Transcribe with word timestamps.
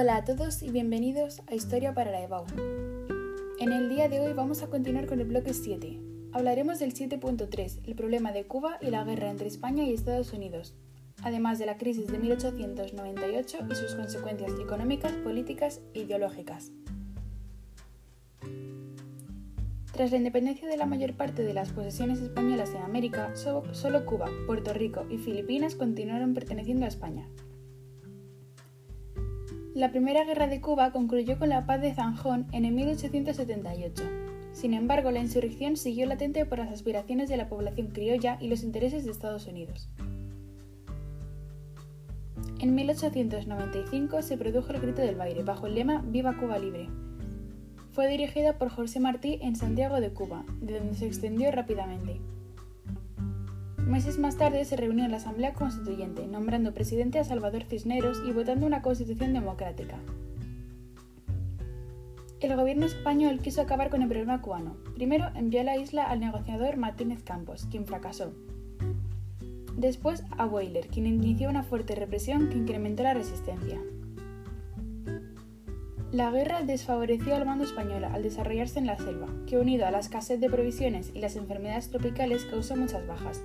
Hola 0.00 0.18
a 0.18 0.24
todos 0.24 0.62
y 0.62 0.70
bienvenidos 0.70 1.42
a 1.48 1.56
Historia 1.56 1.92
para 1.92 2.12
la 2.12 2.22
EBAU. 2.22 2.46
En 3.58 3.72
el 3.72 3.88
día 3.88 4.08
de 4.08 4.20
hoy 4.20 4.32
vamos 4.32 4.62
a 4.62 4.68
continuar 4.68 5.06
con 5.06 5.18
el 5.18 5.26
bloque 5.26 5.52
7. 5.52 5.98
Hablaremos 6.30 6.78
del 6.78 6.94
7.3, 6.94 7.80
el 7.84 7.96
problema 7.96 8.30
de 8.30 8.46
Cuba 8.46 8.78
y 8.80 8.90
la 8.90 9.02
guerra 9.02 9.28
entre 9.28 9.48
España 9.48 9.82
y 9.82 9.92
Estados 9.92 10.32
Unidos, 10.32 10.76
además 11.24 11.58
de 11.58 11.66
la 11.66 11.78
crisis 11.78 12.06
de 12.06 12.16
1898 12.20 13.58
y 13.68 13.74
sus 13.74 13.96
consecuencias 13.96 14.52
económicas, 14.60 15.10
políticas 15.14 15.80
e 15.94 16.02
ideológicas. 16.02 16.70
Tras 19.90 20.12
la 20.12 20.18
independencia 20.18 20.68
de 20.68 20.76
la 20.76 20.86
mayor 20.86 21.14
parte 21.14 21.42
de 21.42 21.54
las 21.54 21.72
posesiones 21.72 22.20
españolas 22.20 22.70
en 22.70 22.82
América, 22.82 23.34
solo 23.34 24.06
Cuba, 24.06 24.30
Puerto 24.46 24.72
Rico 24.72 25.06
y 25.10 25.18
Filipinas 25.18 25.74
continuaron 25.74 26.34
perteneciendo 26.34 26.84
a 26.84 26.88
España. 26.88 27.28
La 29.78 29.92
Primera 29.92 30.24
Guerra 30.24 30.48
de 30.48 30.60
Cuba 30.60 30.90
concluyó 30.90 31.38
con 31.38 31.50
la 31.50 31.64
Paz 31.64 31.80
de 31.80 31.94
Zanjón 31.94 32.48
en 32.50 32.74
1878. 32.74 34.02
Sin 34.50 34.74
embargo, 34.74 35.12
la 35.12 35.20
insurrección 35.20 35.76
siguió 35.76 36.04
latente 36.06 36.44
por 36.46 36.58
las 36.58 36.72
aspiraciones 36.72 37.28
de 37.28 37.36
la 37.36 37.48
población 37.48 37.86
criolla 37.92 38.38
y 38.40 38.48
los 38.48 38.64
intereses 38.64 39.04
de 39.04 39.12
Estados 39.12 39.46
Unidos. 39.46 39.88
En 42.58 42.74
1895 42.74 44.22
se 44.22 44.36
produjo 44.36 44.72
el 44.72 44.80
Grito 44.80 45.00
del 45.00 45.14
Baile 45.14 45.44
bajo 45.44 45.68
el 45.68 45.76
lema 45.76 46.02
Viva 46.04 46.36
Cuba 46.36 46.58
Libre, 46.58 46.88
fue 47.92 48.08
dirigida 48.08 48.58
por 48.58 48.70
José 48.70 48.98
Martí 48.98 49.38
en 49.42 49.54
Santiago 49.54 50.00
de 50.00 50.10
Cuba, 50.10 50.44
de 50.60 50.78
donde 50.78 50.94
se 50.94 51.06
extendió 51.06 51.52
rápidamente. 51.52 52.20
Meses 53.88 54.18
más 54.18 54.36
tarde 54.36 54.66
se 54.66 54.76
reunió 54.76 55.08
la 55.08 55.16
Asamblea 55.16 55.54
Constituyente, 55.54 56.26
nombrando 56.26 56.74
presidente 56.74 57.18
a 57.18 57.24
Salvador 57.24 57.64
Cisneros 57.64 58.22
y 58.28 58.32
votando 58.32 58.66
una 58.66 58.82
constitución 58.82 59.32
democrática. 59.32 59.96
El 62.40 62.54
gobierno 62.54 62.84
español 62.84 63.40
quiso 63.40 63.62
acabar 63.62 63.88
con 63.88 64.02
el 64.02 64.08
problema 64.08 64.42
cubano. 64.42 64.76
Primero 64.94 65.30
envió 65.34 65.62
a 65.62 65.64
la 65.64 65.78
isla 65.78 66.04
al 66.04 66.20
negociador 66.20 66.76
Martínez 66.76 67.22
Campos, 67.22 67.66
quien 67.70 67.86
fracasó. 67.86 68.34
Después 69.74 70.22
a 70.36 70.44
Weyler, 70.44 70.88
quien 70.88 71.06
inició 71.06 71.48
una 71.48 71.62
fuerte 71.62 71.94
represión 71.94 72.50
que 72.50 72.58
incrementó 72.58 73.04
la 73.04 73.14
resistencia. 73.14 73.80
La 76.12 76.30
guerra 76.30 76.60
desfavoreció 76.62 77.34
al 77.34 77.46
mando 77.46 77.64
español 77.64 78.04
al 78.04 78.22
desarrollarse 78.22 78.80
en 78.80 78.86
la 78.86 78.98
selva, 78.98 79.28
que 79.46 79.56
unido 79.56 79.86
a 79.86 79.90
la 79.90 80.00
escasez 80.00 80.40
de 80.40 80.50
provisiones 80.50 81.10
y 81.14 81.20
las 81.20 81.36
enfermedades 81.36 81.88
tropicales 81.88 82.44
causó 82.44 82.76
muchas 82.76 83.06
bajas. 83.06 83.42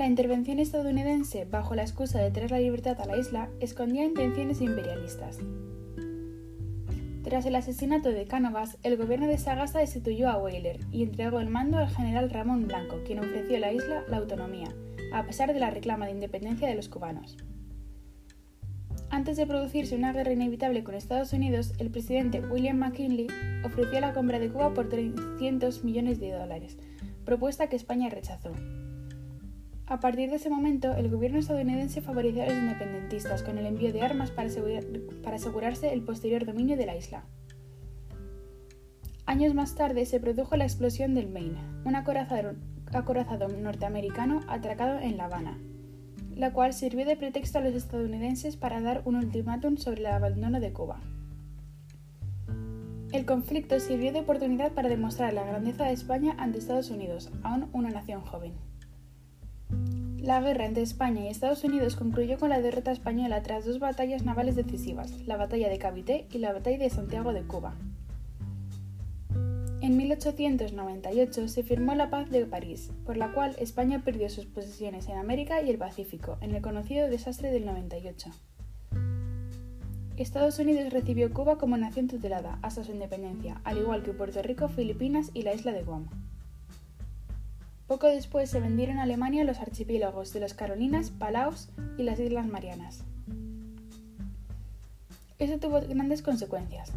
La 0.00 0.06
intervención 0.06 0.60
estadounidense, 0.60 1.44
bajo 1.44 1.74
la 1.74 1.82
excusa 1.82 2.22
de 2.22 2.30
traer 2.30 2.52
la 2.52 2.58
libertad 2.58 2.98
a 3.02 3.04
la 3.04 3.18
isla, 3.18 3.50
escondía 3.60 4.02
intenciones 4.02 4.62
imperialistas. 4.62 5.40
Tras 7.22 7.44
el 7.44 7.54
asesinato 7.54 8.08
de 8.08 8.24
Cánovas, 8.24 8.78
el 8.82 8.96
gobierno 8.96 9.26
de 9.26 9.36
Sagasta 9.36 9.78
destituyó 9.78 10.30
a 10.30 10.38
Weyler 10.38 10.80
y 10.90 11.02
entregó 11.02 11.38
el 11.38 11.50
mando 11.50 11.76
al 11.76 11.90
general 11.90 12.30
Ramón 12.30 12.66
Blanco, 12.66 13.00
quien 13.04 13.18
ofreció 13.18 13.58
a 13.58 13.60
la 13.60 13.72
isla 13.74 14.04
la 14.08 14.16
autonomía, 14.16 14.74
a 15.12 15.26
pesar 15.26 15.52
de 15.52 15.60
la 15.60 15.68
reclama 15.68 16.06
de 16.06 16.12
independencia 16.12 16.66
de 16.66 16.76
los 16.76 16.88
cubanos. 16.88 17.36
Antes 19.10 19.36
de 19.36 19.46
producirse 19.46 19.96
una 19.96 20.14
guerra 20.14 20.32
inevitable 20.32 20.82
con 20.82 20.94
Estados 20.94 21.34
Unidos, 21.34 21.74
el 21.76 21.90
presidente 21.90 22.40
William 22.40 22.78
McKinley 22.78 23.26
ofreció 23.66 24.00
la 24.00 24.14
compra 24.14 24.38
de 24.38 24.48
Cuba 24.48 24.72
por 24.72 24.88
300 24.88 25.84
millones 25.84 26.18
de 26.20 26.32
dólares, 26.32 26.78
propuesta 27.26 27.68
que 27.68 27.76
España 27.76 28.08
rechazó. 28.08 28.54
A 29.90 29.98
partir 29.98 30.30
de 30.30 30.36
ese 30.36 30.50
momento, 30.50 30.94
el 30.94 31.10
gobierno 31.10 31.40
estadounidense 31.40 32.00
favoreció 32.00 32.44
a 32.44 32.46
los 32.46 32.54
independentistas 32.54 33.42
con 33.42 33.58
el 33.58 33.66
envío 33.66 33.92
de 33.92 34.02
armas 34.02 34.30
para, 34.30 34.48
asegurarse 35.34 35.92
el 35.92 36.02
posterior 36.02 36.46
dominio 36.46 36.76
de 36.76 36.86
la 36.86 36.96
isla. 36.96 37.24
Años 39.26 39.52
más 39.52 39.74
tarde 39.74 40.06
se 40.06 40.20
produjo 40.20 40.56
la 40.56 40.62
explosión 40.62 41.14
del 41.14 41.28
Maine, 41.28 41.58
un 41.84 41.96
acorazado 41.96 42.52
norteamericano 43.48 44.42
atracado 44.46 45.00
en 45.00 45.16
La 45.16 45.24
Habana, 45.24 45.58
la 46.36 46.52
cual 46.52 46.72
sirvió 46.72 47.04
de 47.04 47.16
pretexto 47.16 47.58
a 47.58 47.62
los 47.62 47.74
estadounidenses 47.74 48.56
para 48.56 48.80
dar 48.80 49.02
un 49.06 49.16
ultimátum 49.16 49.76
sobre 49.76 50.02
el 50.02 50.06
abandono 50.06 50.60
de 50.60 50.72
Cuba. 50.72 51.00
El 53.10 53.26
conflicto 53.26 53.80
sirvió 53.80 54.12
de 54.12 54.20
oportunidad 54.20 54.70
para 54.70 54.88
demostrar 54.88 55.34
la 55.34 55.44
grandeza 55.44 55.86
de 55.86 55.94
España 55.94 56.36
ante 56.38 56.58
Estados 56.58 56.90
Unidos, 56.90 57.32
aún 57.42 57.68
una 57.72 57.90
nación 57.90 58.20
joven. 58.20 58.69
La 60.22 60.38
guerra 60.42 60.66
entre 60.66 60.82
España 60.82 61.24
y 61.24 61.28
Estados 61.28 61.64
Unidos 61.64 61.96
concluyó 61.96 62.38
con 62.38 62.50
la 62.50 62.60
derrota 62.60 62.92
española 62.92 63.42
tras 63.42 63.64
dos 63.64 63.78
batallas 63.78 64.22
navales 64.22 64.54
decisivas, 64.54 65.12
la 65.26 65.38
batalla 65.38 65.70
de 65.70 65.78
Cavité 65.78 66.26
y 66.30 66.38
la 66.38 66.52
batalla 66.52 66.76
de 66.76 66.90
Santiago 66.90 67.32
de 67.32 67.42
Cuba. 67.42 67.74
En 69.80 69.96
1898 69.96 71.48
se 71.48 71.62
firmó 71.62 71.94
la 71.94 72.10
Paz 72.10 72.28
de 72.28 72.44
París, 72.44 72.90
por 73.06 73.16
la 73.16 73.32
cual 73.32 73.56
España 73.58 74.02
perdió 74.04 74.28
sus 74.28 74.44
posesiones 74.44 75.08
en 75.08 75.16
América 75.16 75.62
y 75.62 75.70
el 75.70 75.78
Pacífico, 75.78 76.36
en 76.42 76.54
el 76.54 76.60
conocido 76.60 77.08
desastre 77.08 77.50
del 77.50 77.64
98. 77.64 78.30
Estados 80.18 80.58
Unidos 80.58 80.92
recibió 80.92 81.32
Cuba 81.32 81.56
como 81.56 81.78
nación 81.78 82.08
tutelada 82.08 82.58
hasta 82.60 82.84
su 82.84 82.92
independencia, 82.92 83.62
al 83.64 83.78
igual 83.78 84.02
que 84.02 84.12
Puerto 84.12 84.42
Rico, 84.42 84.68
Filipinas 84.68 85.30
y 85.32 85.42
la 85.42 85.54
isla 85.54 85.72
de 85.72 85.82
Guam. 85.82 86.08
Poco 87.90 88.06
después 88.06 88.48
se 88.48 88.60
vendieron 88.60 88.98
a 88.98 89.02
Alemania 89.02 89.42
los 89.42 89.58
archipiélagos 89.58 90.32
de 90.32 90.38
las 90.38 90.54
Carolinas, 90.54 91.10
Palaos 91.10 91.70
y 91.98 92.04
las 92.04 92.20
Islas 92.20 92.46
Marianas. 92.46 93.02
Eso 95.40 95.58
tuvo 95.58 95.80
grandes 95.80 96.22
consecuencias. 96.22 96.92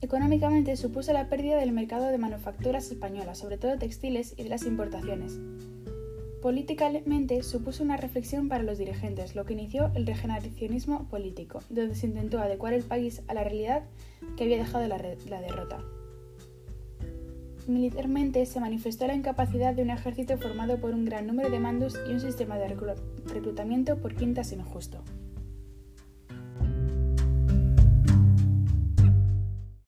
Económicamente 0.00 0.76
supuso 0.76 1.12
la 1.12 1.28
pérdida 1.28 1.56
del 1.56 1.72
mercado 1.72 2.06
de 2.06 2.16
manufacturas 2.16 2.88
españolas, 2.92 3.38
sobre 3.38 3.58
todo 3.58 3.76
textiles 3.76 4.34
y 4.36 4.44
de 4.44 4.50
las 4.50 4.66
importaciones. 4.66 5.40
Políticamente 6.42 7.42
supuso 7.42 7.82
una 7.82 7.96
reflexión 7.96 8.48
para 8.48 8.62
los 8.62 8.78
dirigentes, 8.78 9.34
lo 9.34 9.44
que 9.46 9.54
inició 9.54 9.90
el 9.96 10.06
regeneracionismo 10.06 11.08
político, 11.08 11.60
donde 11.70 11.96
se 11.96 12.06
intentó 12.06 12.38
adecuar 12.38 12.72
el 12.72 12.84
país 12.84 13.22
a 13.26 13.34
la 13.34 13.42
realidad 13.42 13.82
que 14.36 14.44
había 14.44 14.58
dejado 14.58 14.86
la, 14.86 14.96
la 14.96 15.40
derrota. 15.40 15.82
Militarmente 17.68 18.46
se 18.46 18.60
manifestó 18.60 19.06
la 19.06 19.14
incapacidad 19.14 19.74
de 19.74 19.82
un 19.82 19.90
ejército 19.90 20.38
formado 20.38 20.80
por 20.80 20.94
un 20.94 21.04
gran 21.04 21.26
número 21.26 21.50
de 21.50 21.60
mandos 21.60 22.00
y 22.08 22.12
un 22.12 22.20
sistema 22.20 22.56
de 22.56 22.74
reclutamiento 23.26 23.98
por 23.98 24.14
quintas 24.14 24.52
injusto. 24.52 25.04